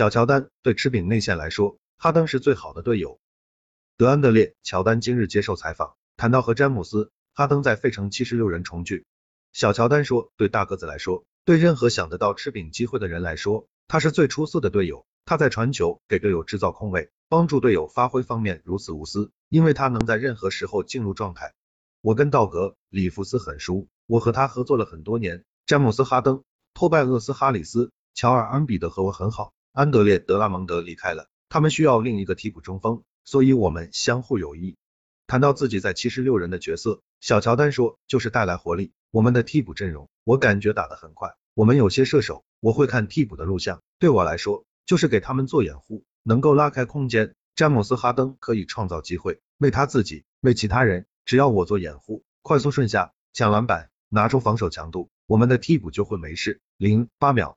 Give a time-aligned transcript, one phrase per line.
[0.00, 3.20] 小乔丹对吃饼内线来说，哈登是最好的队友。
[3.98, 9.04] 德安德烈·乔丹今日接受采访，谈到和詹姆斯、哈登在费城七十六人重聚，
[9.52, 15.04] 小乔丹说，对大个子来说，对任何想得到吃饼机会的人来说，他是最出色的队友。
[15.26, 21.52] 他在传球、给队友制造空位、帮助队友发挥方面如此无私，因为他能在任何时候进入状态。
[22.00, 25.44] 我跟道格·里弗斯很熟，我和他合作了很多年。
[25.66, 26.42] 詹姆斯·哈登、
[26.72, 29.52] 托拜厄斯·哈里斯、乔尔·安比德和我很好。
[29.72, 33.02] 安德烈·德拉蒙德离开了，他们需要另一个替补中锋。
[33.24, 34.76] 所以我们相互有益。
[35.28, 38.92] 谈到自己在七十六人的角色，小乔丹说，就是带来活力。
[39.12, 41.34] 我们的替补阵容，我感觉打得很快。
[41.54, 43.80] 我们有些射手，我会看替补的录像。
[44.00, 47.34] 对我来说，就是给他们做掩护，能够拉开空间。
[47.54, 51.06] 詹姆斯哈登可以创造机会，为他自己，为其他人。
[51.24, 56.60] 只要我做掩护，快速顺下，抢篮板，拿出防守强度，我们的替补就会没事。
[56.76, 57.56] 零八秒。